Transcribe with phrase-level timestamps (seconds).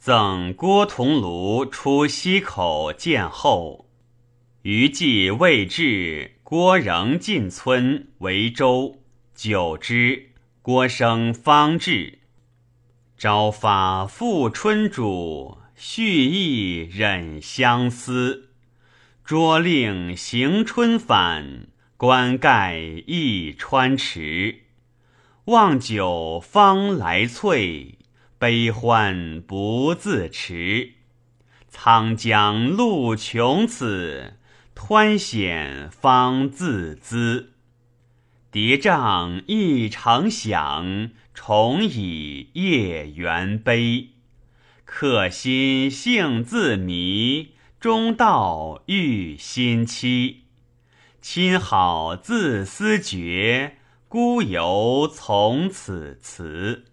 [0.00, 3.84] 赠郭桐庐出西口见后，
[4.62, 9.02] 余既未至，郭仍进村为州。
[9.34, 10.30] 久之，
[10.62, 12.20] 郭生方至。
[13.18, 18.48] 朝发复春主，续意忍相思。
[19.22, 24.60] 拙令行春返，冠盖忆川池。
[25.44, 27.98] 望酒方来翠，
[28.40, 30.94] 悲欢不自持。
[31.70, 34.38] 沧江路穷此，
[34.74, 37.52] 湍险方自资。
[38.50, 44.08] 叠嶂一城响，重以夜猿悲。
[44.86, 47.50] 客心性自迷。
[47.78, 50.44] 中道遇新期，
[51.20, 53.76] 亲好自思绝，
[54.08, 56.86] 孤游从此辞。